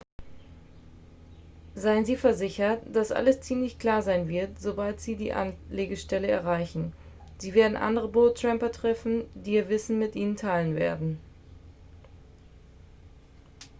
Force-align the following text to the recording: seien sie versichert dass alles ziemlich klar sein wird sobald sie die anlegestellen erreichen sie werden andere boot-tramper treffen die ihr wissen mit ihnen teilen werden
seien 1.75 2.05
sie 2.05 2.15
versichert 2.15 2.81
dass 2.91 3.11
alles 3.11 3.41
ziemlich 3.41 3.77
klar 3.77 4.01
sein 4.01 4.27
wird 4.27 4.59
sobald 4.59 4.99
sie 4.99 5.15
die 5.15 5.31
anlegestellen 5.31 6.27
erreichen 6.27 6.91
sie 7.37 7.53
werden 7.53 7.77
andere 7.77 8.07
boot-tramper 8.07 8.71
treffen 8.71 9.25
die 9.35 9.53
ihr 9.53 9.69
wissen 9.69 9.99
mit 9.99 10.15
ihnen 10.15 10.37
teilen 10.37 10.75
werden 10.75 11.19